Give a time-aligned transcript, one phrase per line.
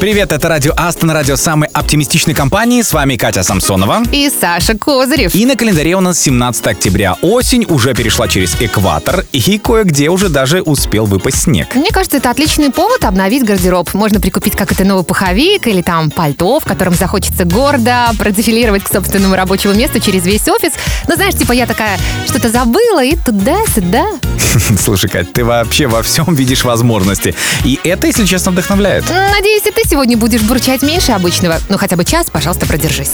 [0.00, 2.80] Привет, это Радио Астон, радио самой оптимистичной компании.
[2.80, 4.02] С вами Катя Самсонова.
[4.10, 5.34] И Саша Козырев.
[5.34, 7.16] И на календаре у нас 17 октября.
[7.20, 11.74] Осень уже перешла через экватор, и кое-где уже даже успел выпасть снег.
[11.74, 13.92] Мне кажется, это отличный повод обновить гардероб.
[13.92, 18.90] Можно прикупить как это новый пуховик или там пальто, в котором захочется гордо продефилировать к
[18.90, 20.72] собственному рабочему месту через весь офис.
[21.08, 24.06] Ну, знаешь, типа я такая что-то забыла и туда-сюда.
[24.78, 27.34] Слушай, Кать, ты вообще во всем видишь возможности.
[27.64, 29.04] И это, если честно, вдохновляет.
[29.10, 31.58] Надеюсь, и ты сегодня будешь бурчать меньше обычного.
[31.68, 33.10] Ну, хотя бы час, пожалуйста, продержись.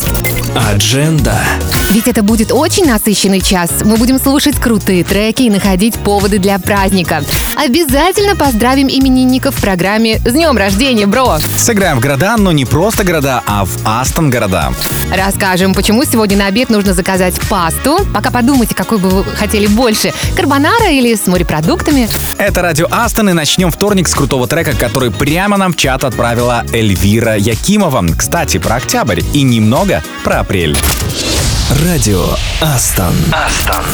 [0.55, 1.35] Адженда.
[1.91, 3.71] Ведь это будет очень насыщенный час.
[3.83, 7.25] Мы будем слушать крутые треки и находить поводы для праздника.
[7.57, 11.39] Обязательно поздравим именинников в программе «С днем рождения, бро!».
[11.57, 14.75] Сыграем в города, но не просто города, а в Астон города.
[15.15, 18.07] Расскажем, почему сегодня на обед нужно заказать пасту.
[18.13, 20.13] Пока подумайте, какой бы вы хотели больше.
[20.37, 22.09] Карбонара или с морепродуктами.
[22.37, 26.66] Это Радио Астон, и начнем вторник с крутого трека, который прямо нам в чат отправила
[26.73, 28.05] Эльвира Якимова.
[28.17, 30.77] Кстати, про октябрь и немного про апрель.
[31.85, 32.25] Радио
[32.61, 33.15] Астон.
[33.33, 33.85] Астон.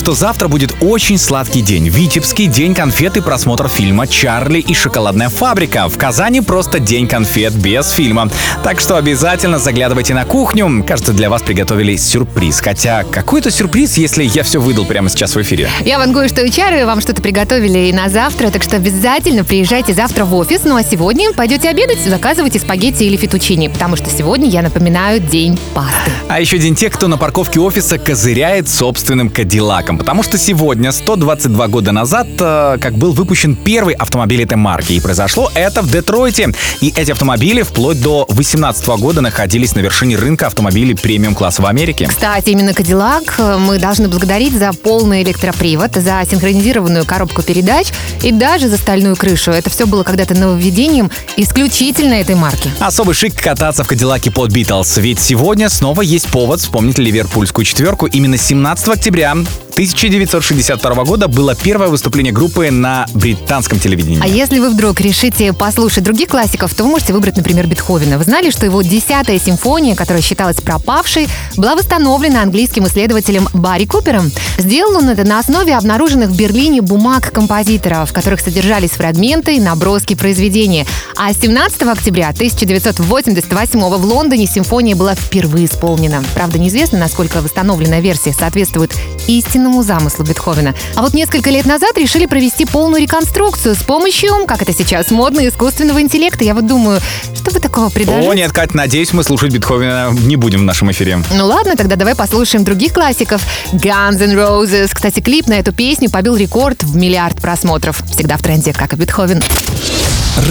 [0.00, 1.90] Что завтра будет очень сладкий день.
[1.90, 5.90] Витебский день конфет и просмотр фильма «Чарли и шоколадная фабрика».
[5.90, 8.30] В Казани просто день конфет без фильма.
[8.64, 10.82] Так что обязательно заглядывайте на кухню.
[10.88, 12.60] Кажется, для вас приготовили сюрприз.
[12.60, 15.68] Хотя, какой это сюрприз, если я все выдал прямо сейчас в эфире?
[15.84, 19.92] Я вангую, что и чары вам что-то приготовили и на завтра, так что обязательно приезжайте
[19.92, 20.62] завтра в офис.
[20.64, 25.60] Ну а сегодня пойдете обедать, заказывайте спагетти или фетучини, потому что сегодня, я напоминаю, день
[25.74, 26.10] пасты.
[26.30, 29.98] А еще день тех, кто на парковке офиса козыряет собственным Кадиллаком.
[29.98, 34.92] Потому что сегодня, 122 года назад, э, как был выпущен первый автомобиль этой марки.
[34.92, 36.54] И произошло это в Детройте.
[36.80, 42.06] И эти автомобили вплоть до 2018 года находились на вершине рынка автомобилей премиум-класса в Америке.
[42.06, 47.88] Кстати, именно Кадиллак э, мы должны благодарить за полный электропривод, за синхронизированную коробку передач
[48.22, 49.50] и даже за стальную крышу.
[49.50, 52.70] Это все было когда-то нововведением исключительно этой марки.
[52.78, 54.98] Особый шик кататься в Кадиллаке под Битлз.
[54.98, 58.06] Ведь сегодня снова есть повод вспомнить ливерпульскую четверку.
[58.06, 64.20] Именно 17 октября 1962 года было первое выступление группы на британском телевидении.
[64.22, 68.18] А если вы вдруг решите послушать других классиков, то вы можете выбрать, например, Бетховена.
[68.18, 74.30] Вы знали, что его десятая симфония, которая считалась пропавшей, была восстановлена английским исследователем Барри Купером?
[74.58, 79.60] Сделал он это на основе обнаруженных в Берлине бумаг композитора, в которых содержались фрагменты и
[79.60, 80.86] наброски произведения.
[81.16, 86.09] А 17 октября 1988 в Лондоне симфония была впервые исполнена.
[86.34, 88.94] Правда, неизвестно, насколько восстановленная версия соответствует
[89.26, 90.74] истинному замыслу Бетховена.
[90.94, 95.46] А вот несколько лет назад решили провести полную реконструкцию с помощью, как это сейчас модно,
[95.46, 96.44] искусственного интеллекта.
[96.44, 97.00] Я вот думаю,
[97.34, 98.28] что вы такого предложите?
[98.28, 101.22] О, нет, Кать, надеюсь, мы слушать Бетховена не будем в нашем эфире.
[101.32, 103.42] Ну ладно, тогда давай послушаем других классиков.
[103.72, 104.90] Guns N' Roses.
[104.92, 108.02] Кстати, клип на эту песню побил рекорд в миллиард просмотров.
[108.12, 109.42] Всегда в тренде, как и Бетховен.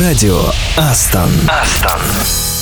[0.01, 0.41] Радио
[0.77, 1.29] Астон.
[1.47, 2.58] Астон.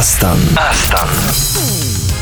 [0.00, 0.38] Астон.
[0.56, 1.08] Астон.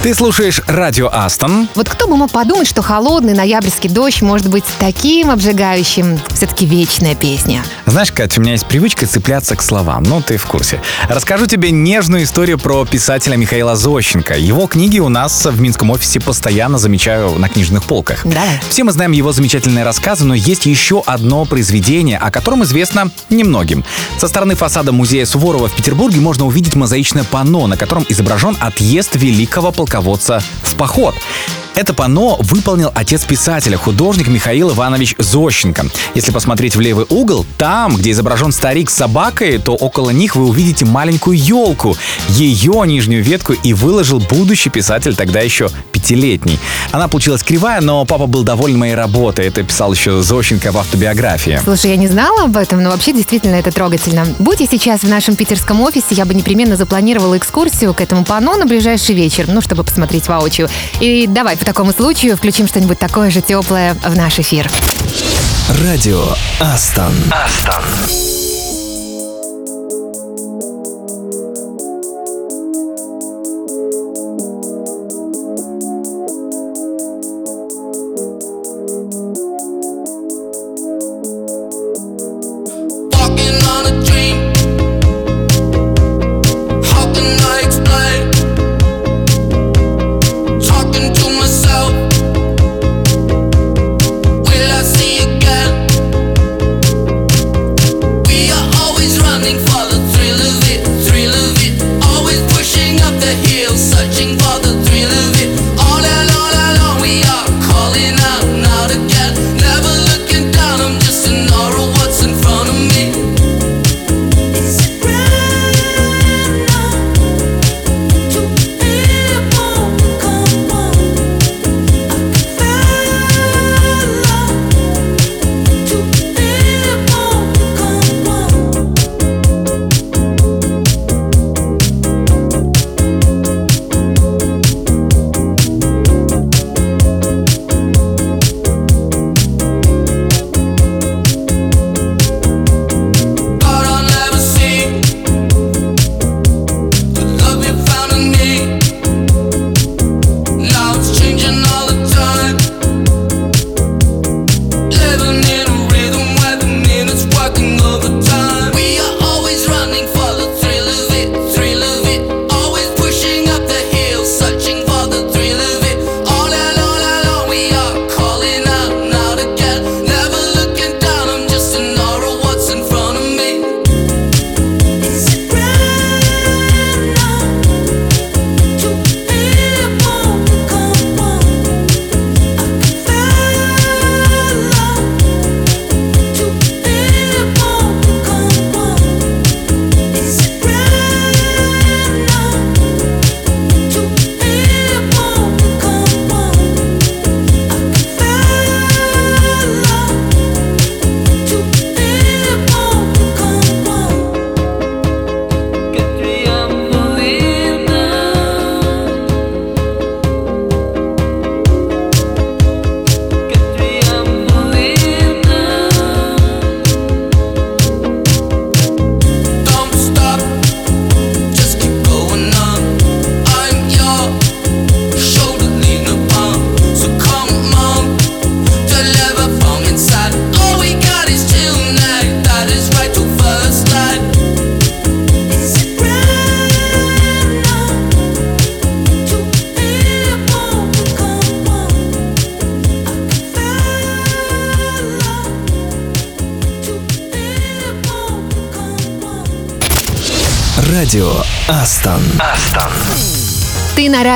[0.03, 1.69] Ты слушаешь радио Астон.
[1.77, 6.19] Вот кто бы мог подумать, что холодный ноябрьский дождь может быть таким обжигающим.
[6.35, 7.63] Все-таки вечная песня.
[7.91, 10.81] Знаешь, Катя, у меня есть привычка цепляться к словам, ну ты в курсе.
[11.09, 14.37] Расскажу тебе нежную историю про писателя Михаила Зощенко.
[14.37, 18.21] Его книги у нас в Минском офисе постоянно замечаю на книжных полках.
[18.25, 18.61] Давай.
[18.69, 23.83] Все мы знаем его замечательные рассказы, но есть еще одно произведение, о котором известно немногим.
[24.19, 29.17] Со стороны фасада музея Суворова в Петербурге можно увидеть мозаичное панно, на котором изображен отъезд
[29.17, 31.15] великого полководца в поход.
[31.79, 35.87] Это панно выполнил отец писателя, художник Михаил Иванович Зощенко.
[36.17, 40.47] Если посмотреть в левый угол, там, где изображен старик с собакой, то около них вы
[40.47, 41.97] увидите маленькую елку.
[42.31, 46.59] Ее нижнюю ветку и выложил будущий писатель, тогда еще пятилетний.
[46.91, 49.47] Она получилась кривая, но папа был доволен моей работой.
[49.47, 51.61] Это писал еще Зощенко в автобиографии.
[51.63, 54.27] Слушай, я не знала об этом, но вообще действительно это трогательно.
[54.39, 58.57] Будь я сейчас в нашем питерском офисе, я бы непременно запланировала экскурсию к этому панно
[58.57, 60.69] на ближайший вечер, ну, чтобы посмотреть воочию.
[61.01, 64.69] И давай по такому случаю включим что-нибудь такое же теплое в наш эфир.
[65.69, 66.25] Радио
[66.61, 67.13] Астон.
[67.31, 68.38] Астон.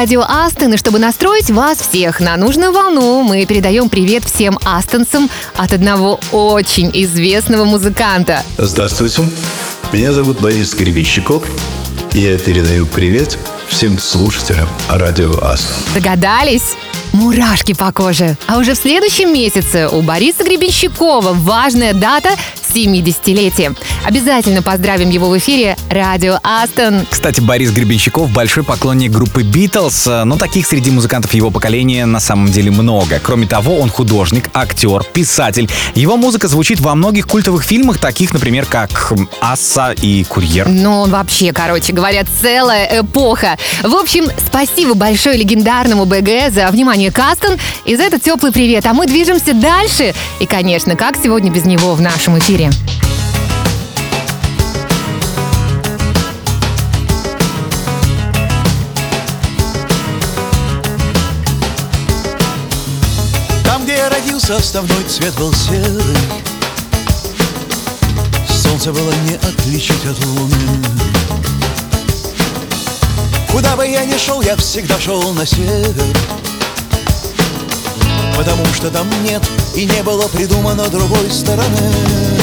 [0.03, 5.31] Радио Астон, и чтобы настроить вас всех на нужную волну, мы передаем привет всем астонцам
[5.55, 8.43] от одного очень известного музыканта.
[8.59, 9.23] Здравствуйте,
[9.93, 11.45] меня зовут Борис Гребенщиков,
[12.15, 13.39] и я передаю привет
[13.69, 15.77] всем слушателям радио Астон.
[15.95, 16.75] Догадались?
[17.13, 18.37] Мурашки по коже.
[18.49, 22.31] А уже в следующем месяце у Бориса Гребенщикова важная дата
[22.75, 23.77] 70-летие.
[24.05, 27.07] Обязательно поздравим его в эфире Радио Астон.
[27.09, 32.51] Кстати, Борис Гребенщиков большой поклонник группы Битлз, но таких среди музыкантов его поколения на самом
[32.51, 33.21] деле много.
[33.23, 35.71] Кроме того, он художник, актер, писатель.
[35.95, 40.69] Его музыка звучит во многих культовых фильмах, таких, например, как «Асса» и «Курьер».
[40.69, 43.57] Ну, он вообще, короче говоря, целая эпоха.
[43.83, 48.85] В общем, спасибо большое легендарному БГ за внимание к Астон и за этот теплый привет.
[48.87, 50.15] А мы движемся дальше.
[50.41, 52.71] И, конечно, как сегодня без него в нашем эфире.
[64.33, 66.17] Там, где я родился, основной цвет был серый.
[68.49, 70.55] Солнце было не отличить от луны.
[73.51, 76.17] Куда бы я ни шел, я всегда шел на север.
[78.37, 79.43] Потому что там нет
[79.75, 82.42] и не было придумано другой стороны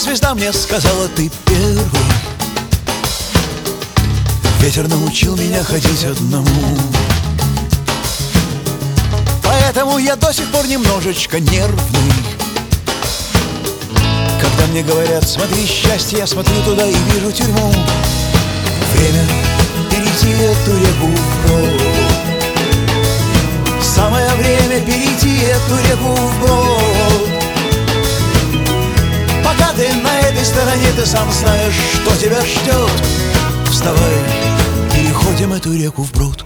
[0.00, 1.84] Звезда мне сказала, ты первый
[4.60, 6.46] Ветер научил меня ходить одному.
[9.42, 12.12] Поэтому я до сих пор немножечко нервный.
[14.40, 17.72] Когда мне говорят, смотри счастье, я смотрю туда и вижу тюрьму
[18.94, 19.24] Время
[19.90, 21.82] перейти эту реку вброд
[23.82, 27.37] Самое время перейти эту реку Пока
[29.78, 32.90] ты на этой стороне, ты сам знаешь, что тебя ждет.
[33.70, 34.12] Вставай,
[34.92, 36.44] переходим эту реку вброд.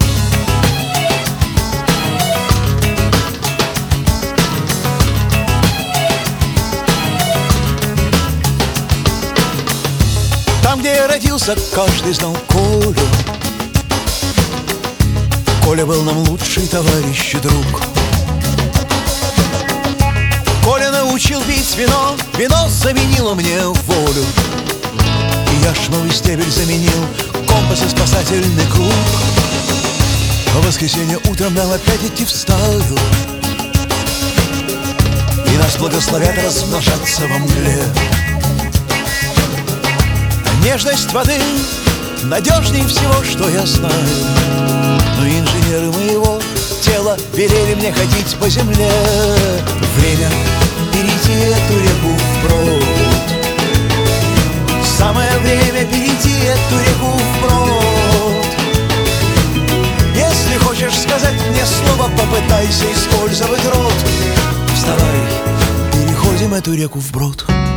[10.62, 12.94] Там, где я родился, каждый знал Колю.
[15.64, 17.91] Коля был нам лучший товарищ и друг
[21.12, 22.16] Научил пить вино.
[22.38, 24.24] Вино заменило мне волю.
[25.52, 27.06] И яшмовый стебель заменил.
[27.46, 28.94] Компас и спасательный круг.
[30.54, 32.96] В воскресенье утром нам опять идти в стаю.
[35.52, 37.84] И нас благословят размножаться во мгле.
[40.64, 41.38] Нежность воды
[42.22, 43.92] надежней всего, что я знаю.
[45.18, 46.40] Но инженеры моего
[46.80, 48.90] тела велели мне ходить по земле.
[49.98, 50.30] Время
[51.22, 52.84] перейти эту реку вброд
[54.84, 58.46] Самое время перейти эту реку вброд
[60.14, 63.94] Если хочешь сказать мне слово, попытайся использовать рот.
[64.74, 65.20] Вставай,
[65.92, 67.71] переходим эту реку вброд Время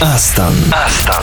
[0.00, 0.54] Астон.
[0.72, 1.22] Астон.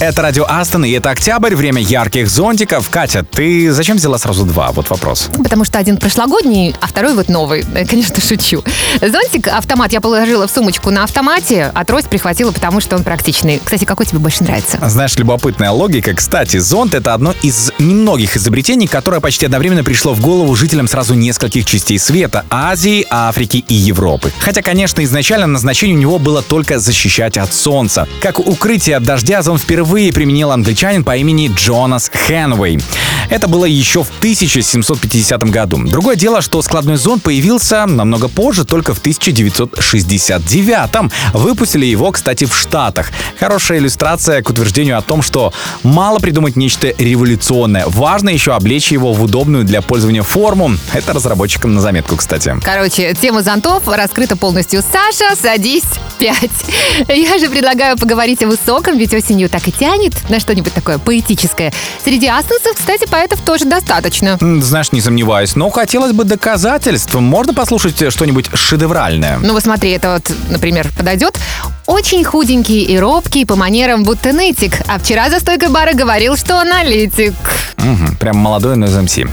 [0.00, 2.90] Это радио Астон, и это октябрь, время ярких зонтиков.
[2.90, 4.70] Катя, ты зачем взяла сразу два?
[4.72, 5.30] Вот вопрос.
[5.42, 7.64] Потому что один прошлогодний, а второй вот новый.
[7.88, 8.62] Конечно, шучу.
[9.00, 13.60] Зонтик, автомат я положила в сумочку на автомате, а трость прихватила, потому что он практичный.
[13.62, 14.78] Кстати, какой тебе больше нравится?
[14.86, 16.14] Знаешь, любопытная логика.
[16.14, 21.14] Кстати, зонт— это одно из немногих изобретений, которое почти одновременно пришло в голову жителям сразу
[21.14, 24.32] нескольких частей света— Азии, Африки и Европы.
[24.40, 28.08] Хотя, конечно, изначально назначение у него было только защищать от солнца.
[28.20, 32.80] Как укрытие от дождя, зонт впервые применил англичанин по имени Джонас Хэнвей.
[33.30, 35.78] Это было еще в 1750 году.
[35.84, 41.12] Другое дело, что складной зонт появился намного позже, только в 1969.
[41.34, 43.10] Выпустили его, кстати, в Штатах.
[43.38, 47.84] Хорошая иллюстрация к утверждению о том, что мало придумать нечто революционное.
[47.86, 50.72] Важно еще облечь его в удобную для пользования форму.
[50.92, 52.56] Это разработчикам на заметку, кстати.
[52.64, 54.82] Короче, тема зонтов раскрыта полностью.
[54.82, 55.84] Саша, садись
[56.18, 56.50] пять.
[57.08, 61.72] Я же предлагаю поговорить о высоком, ведь осенью так и тянет на что-нибудь такое поэтическое.
[62.04, 64.38] Среди астонцев, кстати, поэтов тоже достаточно.
[64.60, 67.14] Знаешь, не сомневаюсь, но хотелось бы доказательств.
[67.14, 69.38] Можно послушать что-нибудь шедевральное?
[69.38, 71.36] Ну вот смотри, это вот, например, подойдет.
[71.90, 74.78] Очень худенький и робкий по манерам будто нытик.
[74.86, 77.34] А вчера за стойкой бара говорил, что аналитик.
[77.78, 79.28] Мгм, прям молодой Noise MC.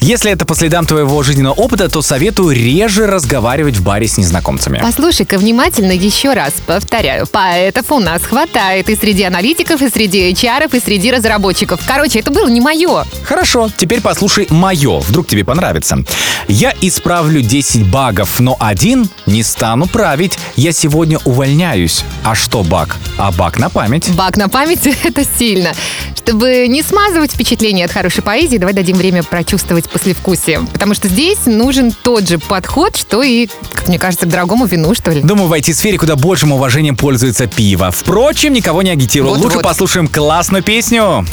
[0.00, 4.78] Если это по следам твоего жизненного опыта, то советую реже разговаривать в баре с незнакомцами.
[4.80, 6.52] Послушай-ка внимательно еще раз.
[6.64, 11.80] Повторяю, поэтов у нас хватает и среди аналитиков, и среди HR, и среди разработчиков.
[11.84, 13.06] Короче, это было не мое.
[13.24, 16.04] Хорошо, теперь послушай мое, вдруг тебе понравится.
[16.46, 20.38] Я исправлю 10 багов, но один не стану править.
[20.54, 21.87] Я сегодня увольняюсь.
[22.24, 22.96] А что баг?
[23.16, 24.10] А баг на память.
[24.14, 25.72] Бак на память— это сильно.
[26.16, 30.60] Чтобы не смазывать впечатление от хорошей поэзии, давай дадим время прочувствовать послевкусие.
[30.72, 34.94] Потому что здесь нужен тот же подход, что и, как мне кажется, к дорогому вину,
[34.94, 35.22] что ли.
[35.22, 37.90] Думаю, в IT-сфере куда большим уважением пользуется пиво.
[37.90, 39.30] Впрочем, никого не агитирую.
[39.30, 39.52] Вот-вот.
[39.52, 41.24] Лучше послушаем классную песню.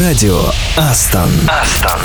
[0.00, 0.40] Радио
[0.76, 1.30] Астон.
[1.46, 2.00] Астон.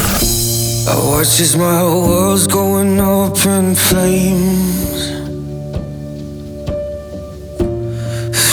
[0.87, 5.10] I watch as my world's going up in flames.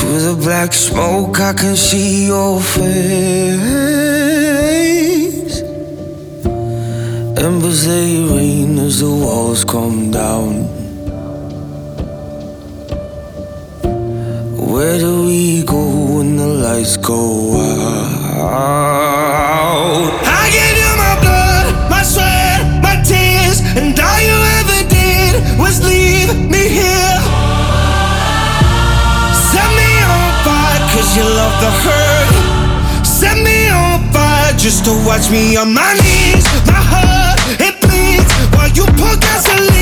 [0.09, 2.81] Through the black smoke, I can see your face.
[7.37, 10.65] Embers they rain as the walls come down.
[14.73, 15.85] Where do we go
[16.17, 18.89] when the lights go out?
[20.25, 25.85] I gave you my blood, my sweat, my tears, and all you ever did was
[25.85, 26.98] leave me here.
[31.19, 33.07] You love the hurt.
[33.07, 36.47] Set me on fire just to watch me on my knees.
[36.67, 39.78] My heart, it bleeds while you pour gasoline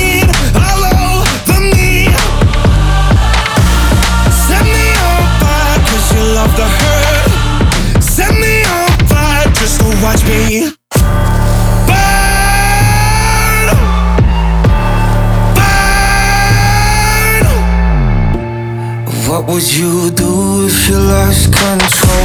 [19.47, 22.16] What would you do if you lost control?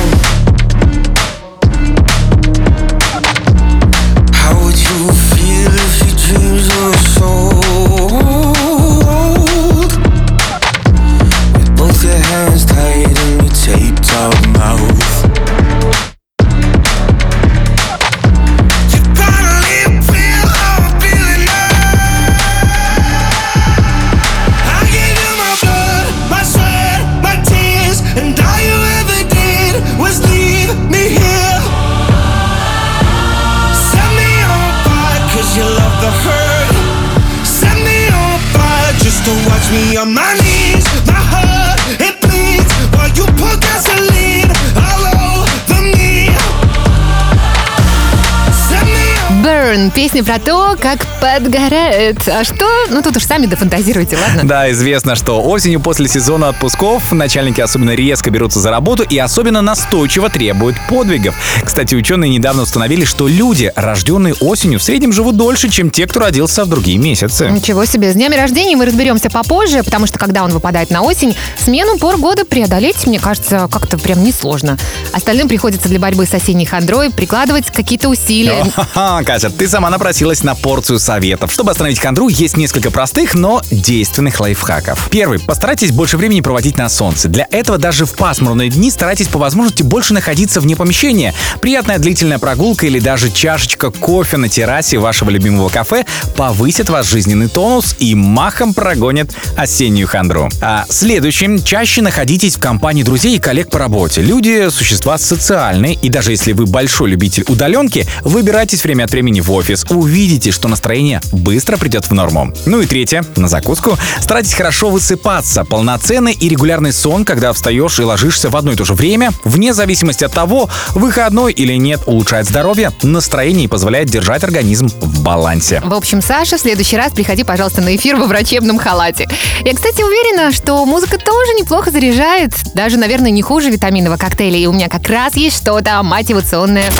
[50.12, 52.28] Песня про то, как подгорает.
[52.28, 52.66] А что?
[52.90, 54.42] Ну, тут уж сами дофантазируйте, ладно?
[54.44, 59.62] Да, известно, что осенью после сезона отпусков начальники особенно резко берутся за работу и особенно
[59.62, 61.34] настойчиво требуют подвигов.
[61.64, 66.20] Кстати, ученые недавно установили, что люди, рожденные осенью, в среднем живут дольше, чем те, кто
[66.20, 67.48] родился в другие месяцы.
[67.48, 68.12] Ничего себе.
[68.12, 72.18] С днями рождения мы разберемся попозже, потому что когда он выпадает на осень, смену пор
[72.18, 74.76] года преодолеть, мне кажется, как-то прям несложно.
[75.14, 78.66] Остальным приходится для борьбы с осенней хандрой прикладывать какие-то усилия.
[79.24, 81.52] Катя, ты сама напросилась на порцию советов.
[81.52, 85.08] Чтобы остановить хандру, есть несколько простых, но действенных лайфхаков.
[85.12, 85.38] Первый.
[85.38, 87.28] Постарайтесь больше времени проводить на солнце.
[87.28, 91.34] Для этого даже в пасмурные дни старайтесь по возможности больше находиться вне помещения.
[91.60, 96.04] Приятная длительная прогулка или даже чашечка кофе на террасе вашего любимого кафе
[96.36, 100.50] повысит ваш жизненный тонус и махом прогонит осеннюю хандру.
[100.60, 101.62] А следующим.
[101.62, 104.20] Чаще находитесь в компании друзей и коллег по работе.
[104.20, 109.52] Люди— существа социальные, и даже если вы большой любитель удаленки, выбирайтесь время от времени в
[109.52, 112.52] офис, увидите, что настроение быстро придет в норму.
[112.66, 115.64] Ну и третье, на закуску, старайтесь хорошо высыпаться.
[115.64, 119.74] Полноценный и регулярный сон, когда встаешь и ложишься в одно и то же время, вне
[119.74, 125.80] зависимости от того, выходной или нет, улучшает здоровье, настроение и позволяет держать организм в балансе.
[125.84, 129.28] В общем, Саша, в следующий раз приходи, пожалуйста, на эфир во врачебном халате.
[129.64, 132.52] Я, кстати, уверена, что музыка тоже неплохо заряжает.
[132.74, 134.58] Даже, наверное, не хуже витаминного коктейля.
[134.58, 136.90] И у меня как раз есть что-то мотивационное.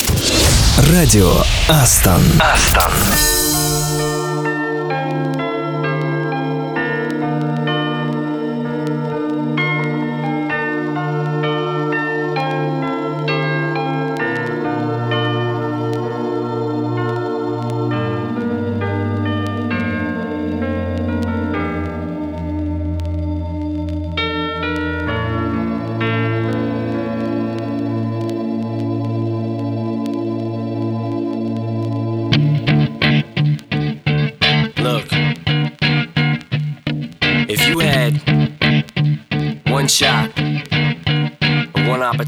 [0.78, 2.22] Радио Астон.
[2.40, 3.41] Астон.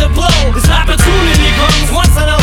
[0.00, 0.52] to blow.
[0.54, 2.39] This opportunity comes once in a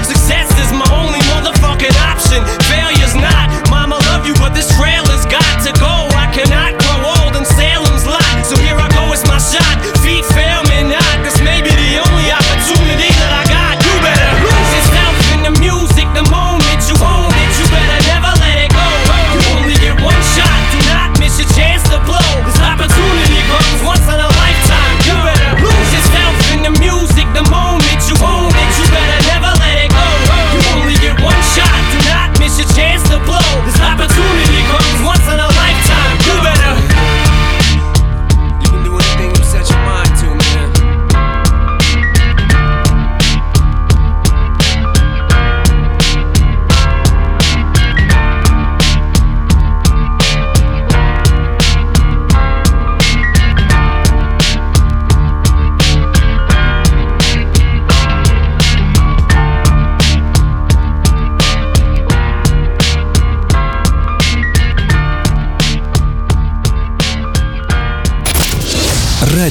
[0.00, 2.61] Success is my only motherfucking option.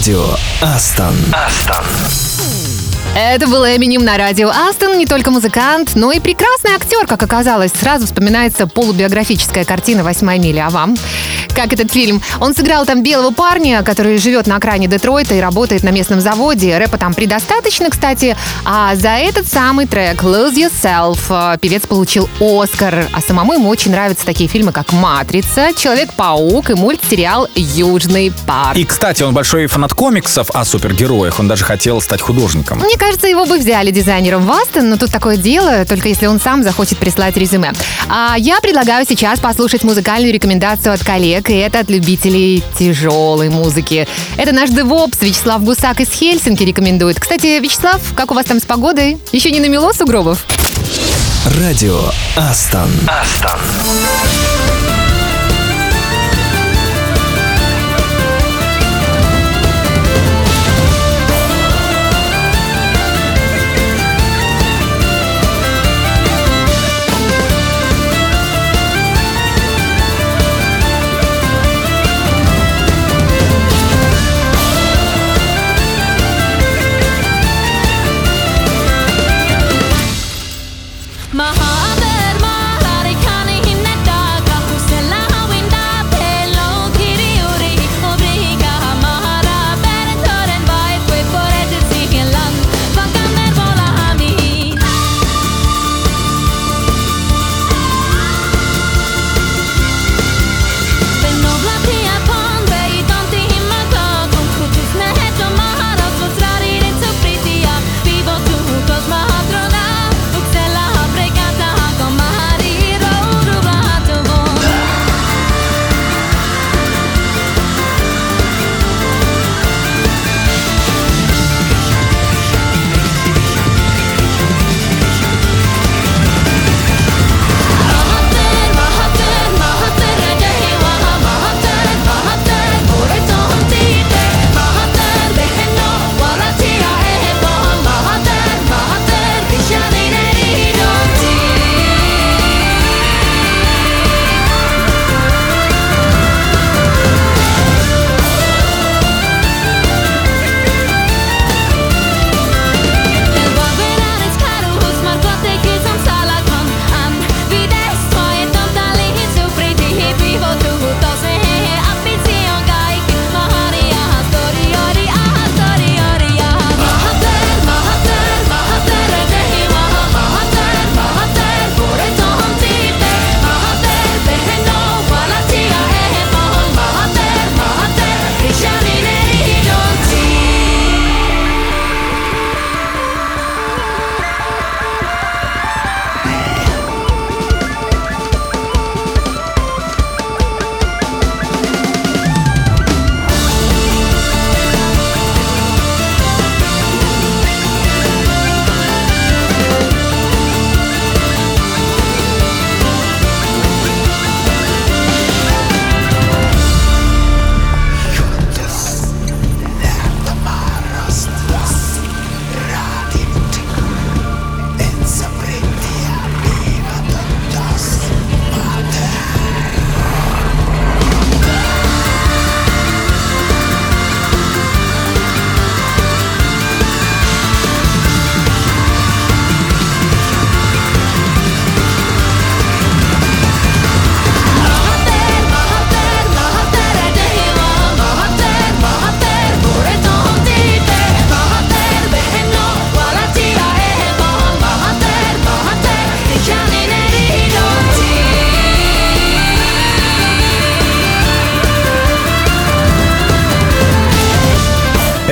[0.02, 0.26] Радио
[0.64, 1.14] Астон.
[1.32, 1.86] Астон.
[3.16, 4.98] Это был Эминем на радио Астон.
[4.98, 7.72] Не только музыкант, но и прекрасный актер, как оказалось.
[7.80, 10.66] Сразу вспоминается полубиографическая картина «Восьмая миля».
[10.66, 10.98] А вам?
[11.56, 12.22] Как этот фильм?
[12.40, 16.78] Он сыграл там белого парня, который живет на окраине Детройта и работает на местном заводе.
[16.78, 18.36] Рэпа там предостаточно, кстати.
[18.66, 23.08] А за этот самый трек «Lose Yourself» э, певец получил Оскар.
[23.14, 28.78] А самому ему очень нравятся такие фильмы, как «Матрица», «Человек-паук» и мультсериал «Южный парк».
[28.78, 31.40] И, кстати, он большой фанат комиксов о супергероях.
[31.40, 32.80] Он даже хотел стать художником.
[32.80, 36.40] Мне кажется, его бы взяли дизайнером в Астон, но тут такое дело, только если он
[36.40, 37.74] сам захочет прислать резюме.
[38.08, 44.08] А я предлагаю сейчас послушать музыкальную рекомендацию от коллег, и это от любителей тяжелой музыки.
[44.38, 47.20] Это наш девопс Вячеслав Гусак из Хельсинки рекомендует.
[47.20, 49.18] Кстати, Вячеслав, как у вас там с погодой?
[49.32, 50.46] Еще не намело сугробов?
[51.60, 52.00] Радио
[52.36, 52.90] Астон.
[53.08, 53.60] Астон.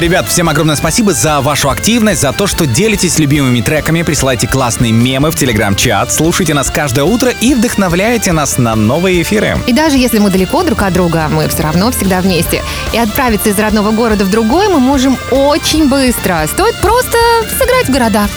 [0.09, 4.91] Ребят, всем огромное спасибо за вашу активность, за то, что делитесь любимыми треками, присылайте классные
[4.91, 9.59] мемы в телеграм-чат, слушайте нас каждое утро и вдохновляйте нас на новые эфиры.
[9.67, 12.63] И даже если мы далеко друг от друга, мы все равно всегда вместе.
[12.91, 16.43] И отправиться из родного города в другой мы можем очень быстро.
[16.51, 17.15] Стоит просто
[17.59, 18.27] сыграть в города.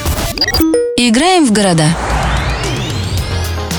[0.99, 1.87] Играем в города.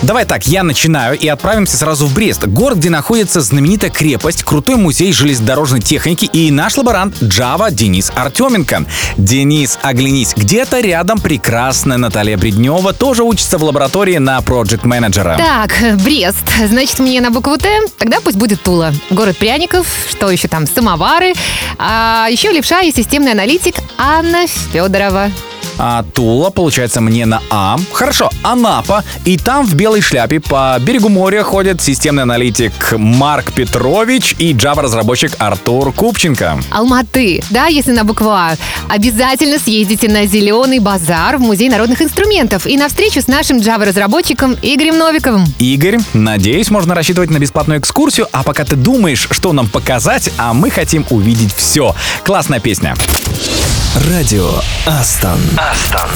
[0.04, 2.46] Давай так, я начинаю и отправимся сразу в Брест.
[2.46, 8.86] Город, где находится знаменитая крепость, крутой музей железнодорожной техники и наш лаборант Java Денис Артеменко.
[9.16, 15.72] Денис, оглянись, где-то рядом прекрасная Наталья Бреднева тоже учится в лаборатории на проект менеджера Так,
[16.04, 16.52] Брест.
[16.68, 17.70] Значит, мне на букву Т.
[17.98, 18.94] Тогда пусть будет Тула.
[19.10, 21.34] Город пряников, что еще там, самовары.
[21.78, 25.32] А еще левша и системный аналитик Анна Федорова.
[25.78, 27.78] А Тула, получается, мне на А.
[27.92, 29.04] Хорошо, Анапа.
[29.26, 35.36] И там в белой шляпе по берегу моря ходит системный аналитик Марк Петрович и Java-разработчик
[35.40, 36.60] Артур Купченко.
[36.72, 38.56] Алматы, да, если на букву А.
[38.88, 44.58] Обязательно съездите на Зеленый базар в Музей народных инструментов и на встречу с нашим Java-разработчиком
[44.62, 45.46] Игорем Новиковым.
[45.60, 50.54] Игорь, надеюсь, можно рассчитывать на бесплатную экскурсию, а пока ты думаешь, что нам показать, а
[50.54, 51.96] мы хотим увидеть все.
[52.24, 52.96] Классная песня.
[54.10, 54.50] Радио
[54.86, 55.40] Астон.
[55.64, 56.10] Kazahstan.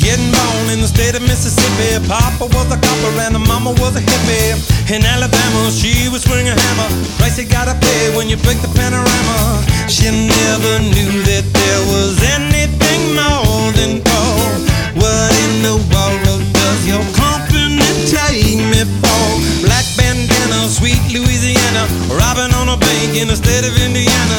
[0.00, 3.96] Getting born in the state of Mississippi, Papa was a copper and the mama was
[3.96, 4.45] a hippie.
[4.86, 6.86] In Alabama, she was swing a hammer.
[7.18, 9.58] Price you gotta pay when you break the panorama.
[9.90, 14.62] She never knew that there was anything more than gold.
[14.94, 19.26] What in the world does your company take me for?
[19.66, 21.90] Black bandana, sweet Louisiana.
[22.14, 24.38] Robbing on a bank in the state of Indiana.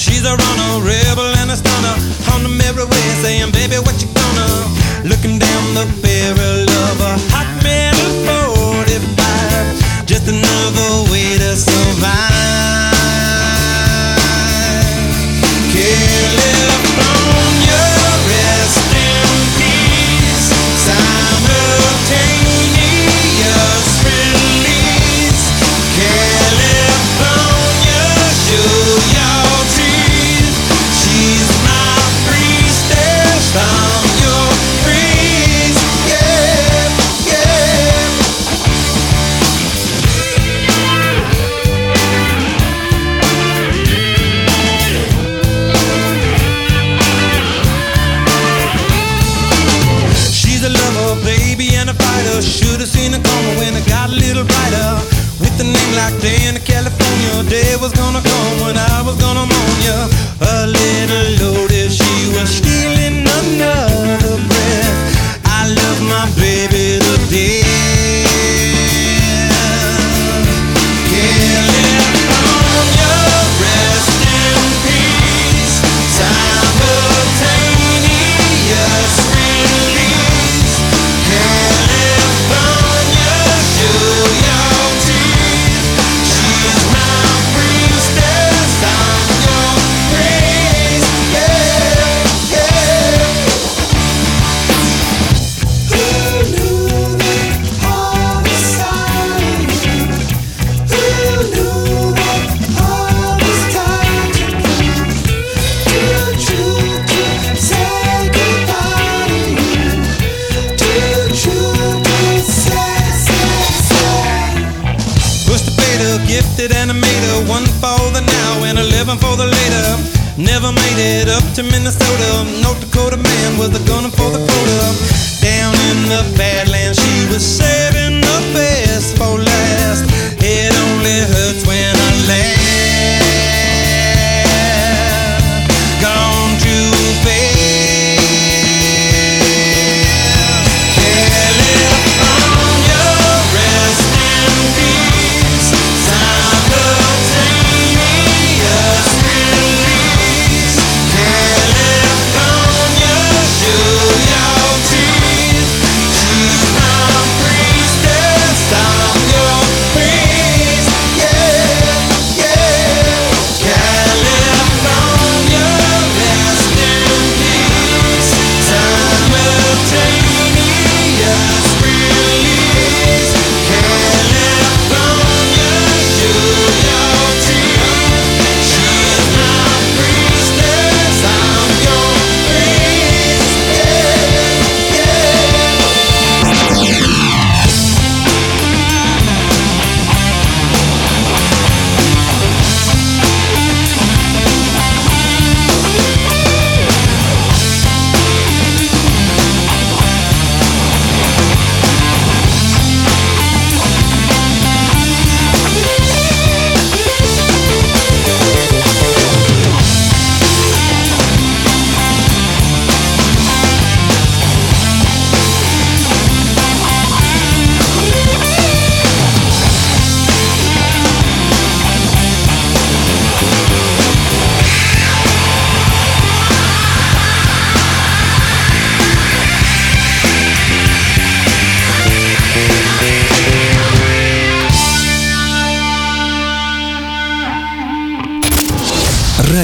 [0.00, 1.96] She's a runner, rebel and a stunner.
[2.32, 4.48] On the merry way, saying, baby, what you gonna?
[5.04, 7.61] Looking down the barrel of a hot metal 45.
[10.12, 12.12] Just another way to survive.
[15.72, 16.41] California,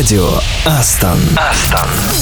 [0.08, 1.18] Радио Астон.
[1.36, 2.17] Астон.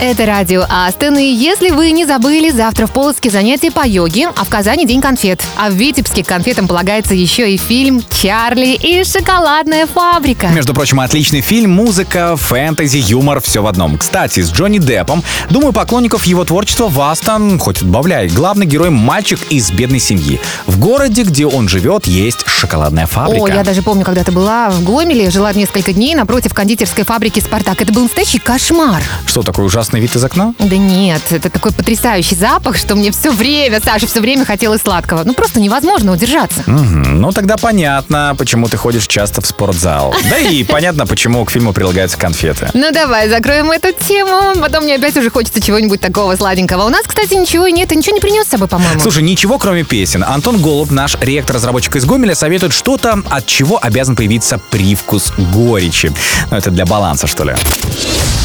[0.00, 4.44] Это радио Астон, и если вы не забыли, завтра в Полоцке занятия по йоге, а
[4.44, 5.42] в Казани день конфет.
[5.56, 10.46] А в Витебске к конфетам полагается еще и фильм «Чарли и шоколадная фабрика».
[10.48, 13.98] Между прочим, отличный фильм, музыка, фэнтези, юмор, все в одном.
[13.98, 18.28] Кстати, с Джонни Деппом, думаю, поклонников его творчества в Астон хоть отбавляй.
[18.28, 20.40] Главный герой— мальчик из бедной семьи.
[20.66, 23.42] В городе, где он живет, есть шоколадная фабрика.
[23.42, 27.40] О, я даже помню, когда ты была в Гомеле, жила несколько дней напротив кондитерской фабрики
[27.40, 27.82] «Спартак».
[27.82, 29.02] Это был настоящий кошмар.
[29.26, 30.54] Что, такой ужасный вид из окна?
[30.58, 35.22] Да нет, это такой потрясающий запах, что мне все время, Саша, все время хотелось сладкого.
[35.24, 36.62] Ну, просто невозможно удержаться.
[36.66, 40.14] Мгм, Ну, тогда понятно, почему ты ходишь часто в спортзал.
[40.28, 42.68] Да и понятно, почему к фильму прилагаются конфеты.
[42.74, 44.60] Ну, давай закроем эту тему.
[44.60, 46.84] Потом мне опять уже хочется чего-нибудь такого сладенького.
[46.84, 47.88] У нас, кстати, ничего и нет.
[47.88, 49.00] Ты ничего не принес с собой, по-моему?
[49.00, 50.22] Слушай, ничего кроме песен.
[50.22, 56.12] Антон Голуб, наш реактор-разработчик из Гомеля, советует что-то, от чего обязан появиться привкус горечи.
[56.50, 57.54] Ну, это для баланса, что ли.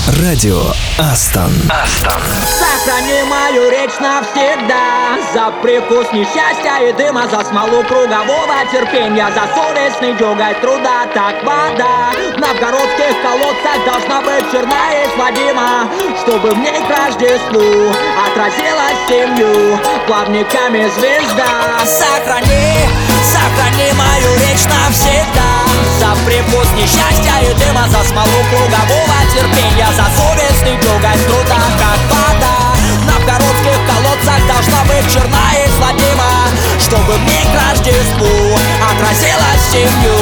[0.07, 0.59] Радио
[0.99, 1.53] Астон.
[1.69, 2.21] Астон.
[2.59, 10.13] Сохрани мою речь навсегда За привкус несчастья и дыма За смолу кругового терпения За совестный
[10.17, 15.87] дёготь труда Так вода в новгородских колодцах Должна быть черная и сводима
[16.21, 17.89] Чтобы в ней к Рождеству
[18.27, 22.89] Отразилась семью Плавниками звезда Сохрани,
[23.23, 25.63] сохрани мою речь навсегда.
[25.99, 32.55] За привкус несчастья и дыма За смолу кругового терпения За совестный дёготь труда Как вода.
[32.99, 36.49] В новгородских колодцах Должна быть черная и сводима
[36.79, 38.59] Чтобы в ней к Рождеству
[38.91, 40.17] Отразилась семью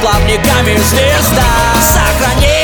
[0.00, 1.42] Плавниками звезда.
[1.80, 2.63] Сохрани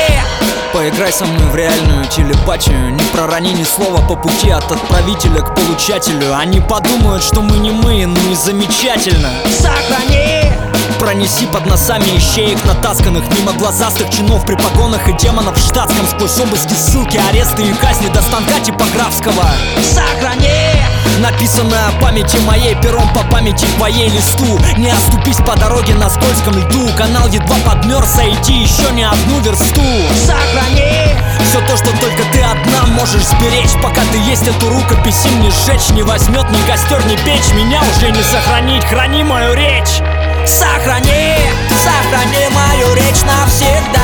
[0.73, 2.93] Поиграй со мной в реальную телепатию.
[2.93, 6.33] Не пророни ни слова по пути от отправителя к получателю.
[6.33, 9.29] Они подумают, что мы не мы, ну и замечательно.
[9.59, 10.49] Сохрани!
[10.97, 16.07] Пронеси под носами ищеек натасканных Мимо глазастых чинов при погонах и демонов в штатском.
[16.07, 19.43] Сквозь обыски, ссылки, аресты и казни до станка типографского.
[19.81, 20.80] Сохрани
[21.21, 24.59] Написанное о памяти моей пером по памяти твоей листу.
[24.77, 26.89] Не оступись по дороге на скользком льду.
[26.97, 29.81] Канал едва подмерз, а идти еще не одну версту.
[30.25, 31.15] Сохрани!
[31.47, 33.73] Все то, что только ты одна можешь сберечь.
[33.83, 35.89] Пока ты есть эту рукопись им не сжечь.
[35.91, 37.53] Не возьмет ни костер, ни печь.
[37.53, 40.01] Меня уже не сохранить, храни мою речь
[40.45, 41.37] Сохрани,
[41.69, 44.01] сохрани мою речь навсегда.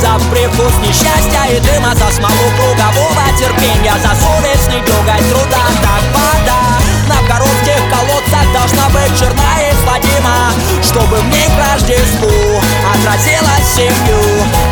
[0.00, 5.62] За привкус несчастья и дыма За смолу кругового терпения За совестный дёготь труда.
[5.82, 6.60] Так вода
[7.04, 12.30] в новгородских колодцах Должна быть черная сводима Чтобы в ней к Рождеству
[12.94, 14.20] Отразилась семью.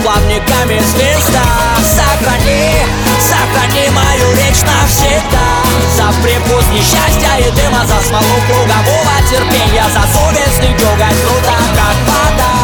[0.02, 1.44] Плавниками звезда.
[1.82, 2.74] Сохрани,
[3.20, 5.62] сохрани мою речь навсегда.
[5.96, 12.61] За привкус несчастья и дыма За смолу кругового терпения За совестный дёготь труда Как вода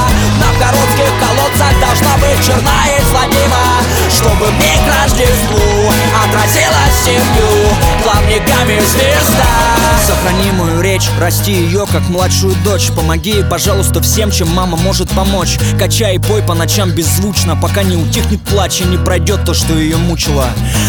[0.59, 5.93] новгородских колодцах Должна быть черная и сводима Чтобы в ней к Рождеству
[6.25, 7.69] Отразилась семью
[8.03, 9.79] Плавниками звезда.
[10.07, 12.91] Сохрани мою речь, расти ее как младшую дочь.
[12.97, 15.59] Помоги ей, пожалуйста, всем, чем мама может помочь.
[15.79, 19.75] Качай и пой по ночам беззвучно Пока не утихнет плач и не пройдет то, что
[19.75, 20.47] ее мучило.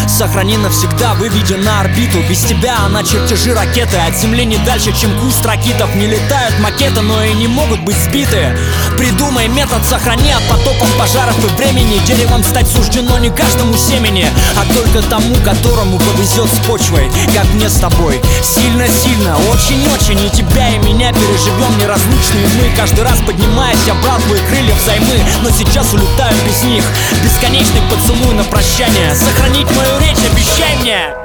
[0.08, 2.18] Сохрани навсегда, выведи на орбиту.
[2.28, 3.98] Без тебя она чертежи ракеты.
[3.98, 5.94] От земли не дальше, чем куст ракитов.
[5.96, 8.56] Не летают макеты, но и не могут быть сбиты.
[8.96, 11.98] Придумай метод, сохрани от потоков пожаров и времени.
[12.06, 17.68] Деревом стать суждено не каждому семени А только тому, которому повезет с почвой Как мне
[17.68, 18.20] с тобой.
[18.42, 25.20] Сильно-сильно, очень-очень И тебя и меня переживем неразлучные мы Каждый раз поднимаясь, обратывая крылья взаймы
[25.42, 26.84] Но сейчас улетаю без них.
[27.22, 29.14] Бесконечный поцелуй на прощание.
[29.14, 31.19] Сохранить мою речь, обещай мне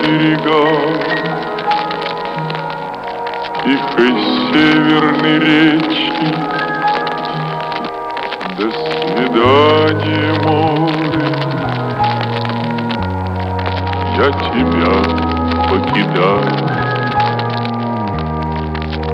[0.00, 0.62] берега
[3.62, 4.12] Тихой
[4.52, 6.30] северной речки
[8.58, 11.26] До свидания, море
[14.16, 14.94] Я тебя
[15.68, 16.54] покидаю.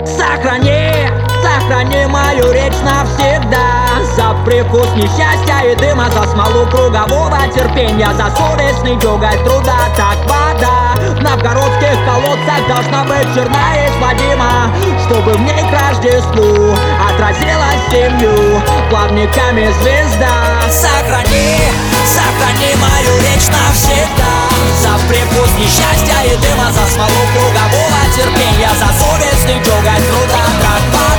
[0.05, 1.09] Сохрани,
[1.43, 3.83] сохрани мою речь навсегда.
[4.15, 10.93] За привкус несчастья и дыма За смолу кругового терпения За совестный дёготь труда Так вода.
[10.97, 16.75] В новгородских колодцах Должна быть черная и Чтобы в ней к Рождеству
[17.09, 18.61] Отразилась семью.
[18.89, 20.61] Плавниками звезда.
[20.69, 21.57] Сохрани,
[22.05, 24.33] сохрани мою речь навсегда.
[24.81, 31.12] За привкус несчастья и дыма За смолу кругового терпения За совестный дёготь труда Как вода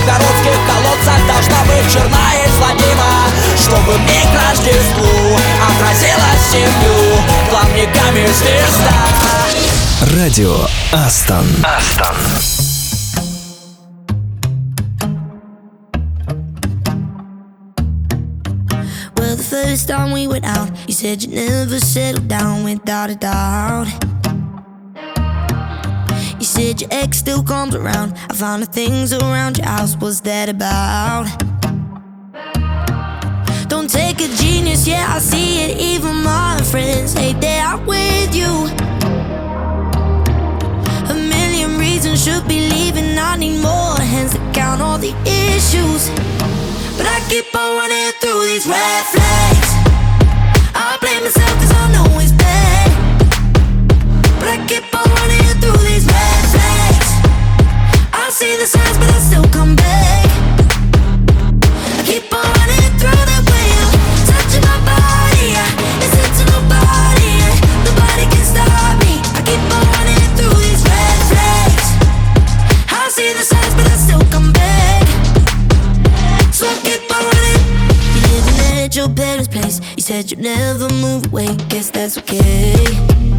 [0.00, 3.12] новгородских колодцах Должна быть черная и сводима
[3.56, 5.38] Чтобы в ней к Рождеству
[5.68, 7.18] Отразилась семью
[7.50, 8.90] Плавниками огоньками звезда
[10.16, 10.56] Радио
[10.92, 11.44] Астон.
[11.62, 12.16] Астон.
[19.16, 23.14] Well, the first time we went out, you said you'd never settle down without a
[23.14, 24.19] doubt.
[26.60, 28.12] Said your ex still comes around.
[28.28, 29.96] I found the things around your house.
[29.96, 31.24] What's that about?
[33.70, 35.78] Don't take a genius, yeah, I see it.
[35.78, 38.52] Even my friends hate that I'm with you.
[41.08, 43.16] A million reasons should be leaving.
[43.16, 46.10] I need more hands to count all the issues.
[46.98, 49.70] But I keep on running through these red flags.
[50.74, 52.39] I blame myself cause I know it's
[58.40, 60.24] see the signs, but I still come back.
[62.08, 63.86] Keep on running through the wheel.
[64.30, 65.52] Touching my body,
[66.38, 66.44] to
[67.84, 69.20] nobody, can stop me.
[69.36, 71.86] I keep on running through these red flags.
[72.88, 75.04] I see the signs, but I still come back.
[76.50, 77.64] So I keep on running.
[78.14, 79.82] You living at your parents' place.
[79.98, 81.54] You said you'd never move away.
[81.68, 83.29] Guess that's okay.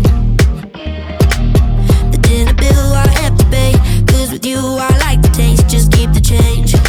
[4.31, 5.67] With you I like the taste.
[5.67, 6.80] Just keep the change.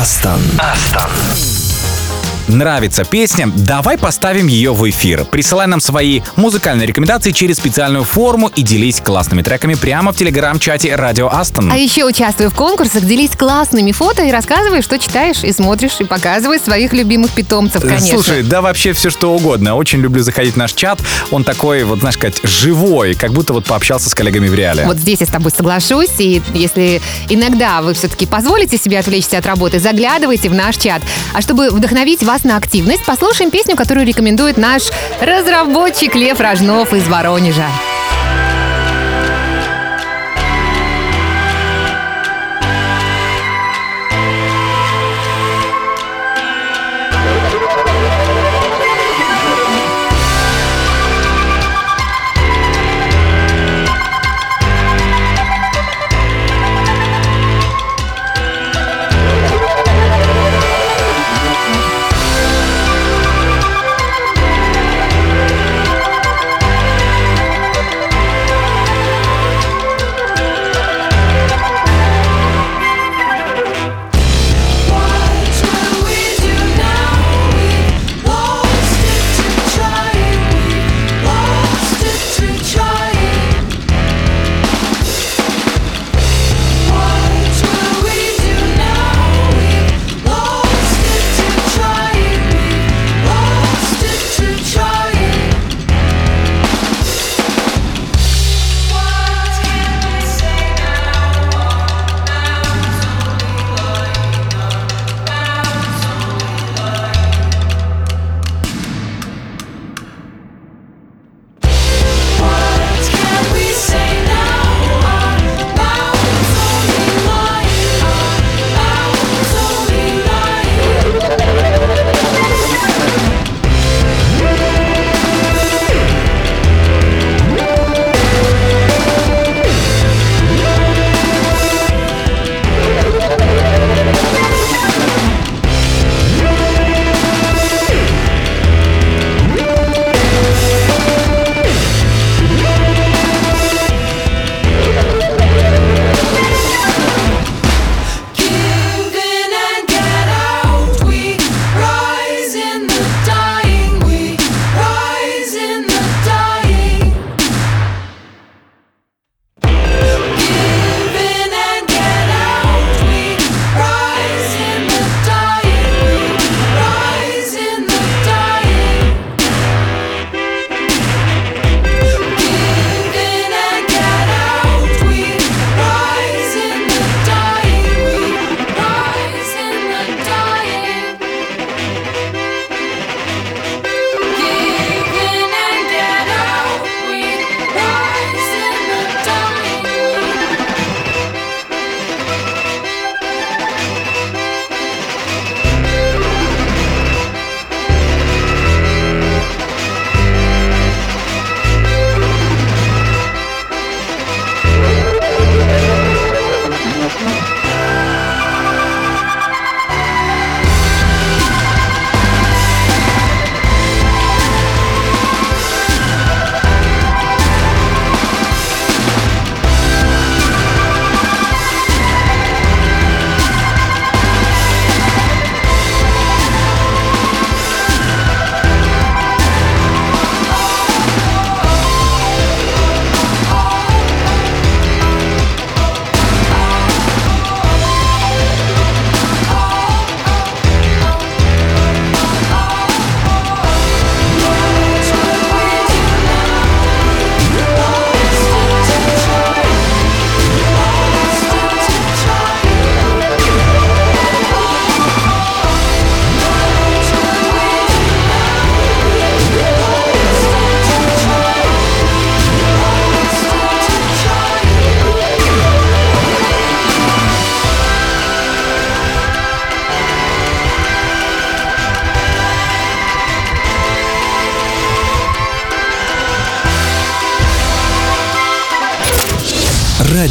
[0.00, 0.40] Астон.
[0.58, 1.31] Астон.
[2.48, 3.50] Нравится песня?
[3.54, 5.24] Давай поставим ее в эфир.
[5.24, 10.94] Присылай нам свои музыкальные рекомендации через специальную форму и делись классными треками прямо в телеграм-чате
[10.96, 11.70] Радио Астон.
[11.70, 16.04] А еще участвуй в конкурсах, делись классными фото и рассказывай, что читаешь и смотришь, и
[16.04, 18.08] показывай своих любимых питомцев, конечно.
[18.08, 19.76] Слушай, да вообще все что угодно.
[19.76, 21.00] Очень люблю заходить в наш чат.
[21.30, 24.84] Он такой, вот знаешь, сказать, живой, как будто вот пообщался с коллегами в реале.
[24.86, 29.46] Вот здесь я с тобой соглашусь, и если иногда вы все-таки позволите себе отвлечься от
[29.46, 31.02] работы, заглядывайте в наш чат.
[31.32, 34.84] А чтобы вдохновить вас на активность, послушаем песню, которую рекомендует наш
[35.20, 37.68] разработчик Лев Рожнов из Воронежа.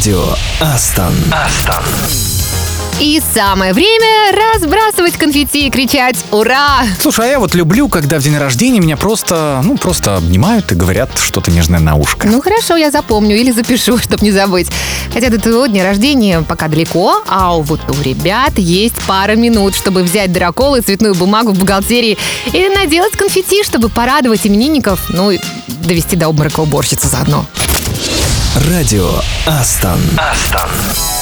[0.02, 0.24] Радио
[0.58, 1.14] Астон.
[1.30, 1.84] Астон.
[2.98, 6.84] И самое время разбрасывать конфетти и кричать «Ура!».
[6.98, 10.74] Слушай, а я вот люблю, когда в день рождения меня просто, ну, просто обнимают и
[10.74, 12.26] говорят что-то нежное на ушко.
[12.26, 14.66] Ну, хорошо, я запомню или запишу, чтобы не забыть.
[15.14, 20.02] Хотя до твоего дня рождения пока далеко, а вот у ребят есть пара минут, чтобы
[20.02, 22.18] взять дракол и цветную бумагу в бухгалтерии
[22.52, 25.38] и наделать конфетти, чтобы порадовать именинников, ну, и
[25.68, 27.46] довести до обморока уборщицу заодно.
[28.54, 29.98] Радио Астон.
[30.18, 31.21] Астон.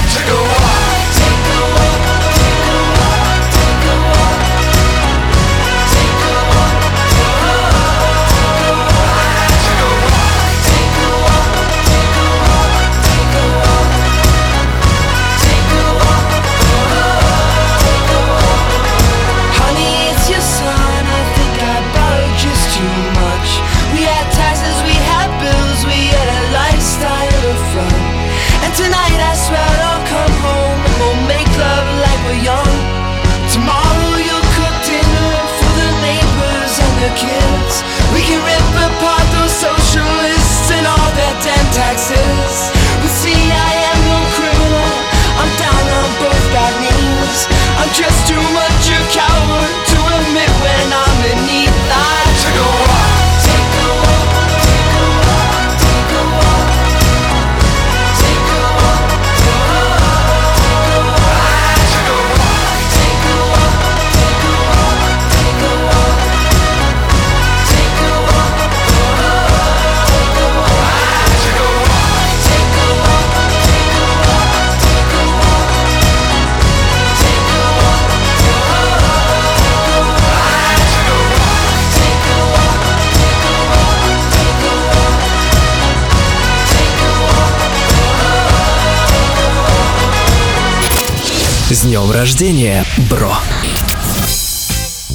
[91.91, 93.33] днем рождения, бро!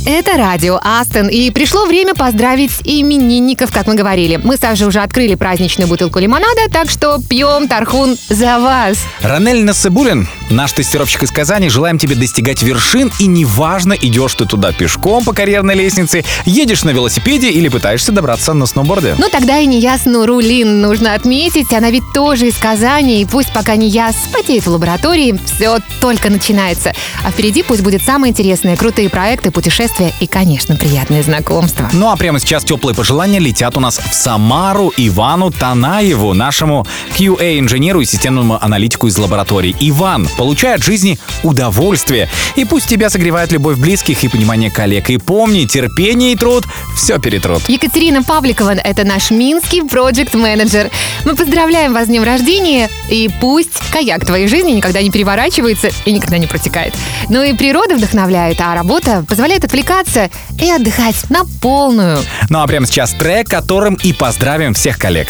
[0.05, 4.37] Это радио Астон, и пришло время поздравить именинников, как мы говорили.
[4.37, 8.99] Мы также уже открыли праздничную бутылку лимонада, так что пьем Тархун за вас.
[9.23, 14.73] Ранель Насыбулин наш тестировщик из Казани, желаем тебе достигать вершин, и неважно, идешь ты туда
[14.73, 19.15] пешком по карьерной лестнице, едешь на велосипеде или пытаешься добраться на сноуборде.
[19.19, 23.77] Ну тогда и неясну Рулин нужно отметить, она ведь тоже из Казани, и пусть пока
[23.77, 26.93] не яс потеет в лаборатории, все только начинается.
[27.25, 31.89] А впереди пусть будет самое интересное, крутые проекты, путешествия и, конечно, приятные знакомства.
[31.93, 36.87] Ну а прямо сейчас теплые пожелания летят у нас в Самару Ивану Танаеву, нашему
[37.17, 39.75] QA-инженеру и системному аналитику из лаборатории.
[39.81, 42.29] Иван, получай от жизни удовольствие.
[42.57, 45.11] И пусть тебя согревает любовь близких и понимание коллег.
[45.11, 46.65] И помни, терпение и труд
[46.97, 47.69] все перетрут.
[47.69, 50.91] Екатерина Павликова– это наш минский проект-менеджер.
[51.25, 56.13] Мы поздравляем вас с днем рождения, и пусть каяк твоей жизни никогда не переворачивается и
[56.13, 56.95] никогда не протекает.
[57.29, 60.31] Ну и природа вдохновляет, а работа позволяет отвлекаться
[60.61, 62.19] и отдыхать на полную.
[62.51, 65.29] Ну а прямо сейчас трек, которым и поздравим всех коллег.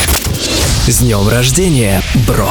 [0.86, 2.50] С днем рождения, бро!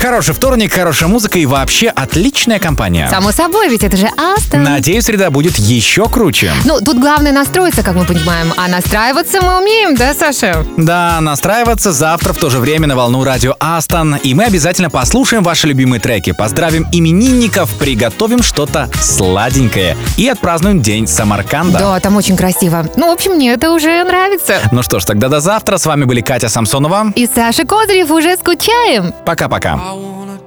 [0.00, 3.06] Хороший вторник, хорошая музыка и вообще отличная компания.
[3.10, 4.62] Само собой, ведь это же Астон.
[4.62, 6.52] Надеюсь, среда будет еще круче.
[6.64, 8.54] Ну, тут главное настроиться, как мы понимаем.
[8.56, 10.64] А настраиваться мы умеем, да, Саша?
[10.78, 14.16] Да, настраиваться завтра в то же время на волну радио Астон.
[14.16, 21.06] И мы обязательно послушаем ваши любимые треки, поздравим именинников, приготовим что-то сладенькое и отпразднуем День
[21.06, 21.78] Самарканда.
[21.78, 22.88] Да, там очень красиво.
[22.96, 24.60] Ну, в общем, мне это уже нравится.
[24.72, 25.76] Ну что ж, тогда до завтра.
[25.76, 27.12] С вами были Катя Самсонова.
[27.16, 29.12] И Саша Козырев уже скучаем.
[29.26, 29.89] Пока-пока.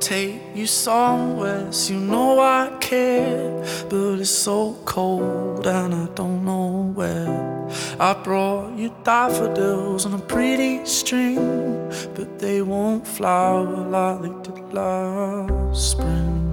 [0.03, 3.51] Take you somewhere, so you know I care.
[3.89, 7.69] But it's so cold and I don't know where.
[7.99, 14.73] I brought you daffodils on a pretty string, but they won't flower like they did
[14.73, 16.52] last spring.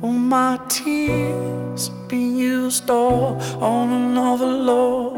[0.00, 5.16] All my tears have been used up on another love,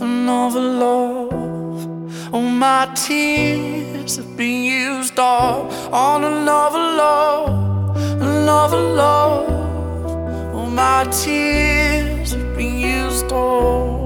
[0.00, 2.32] another love.
[2.32, 10.54] All my tears been used up on another love, another love.
[10.54, 14.05] All my tears been used up.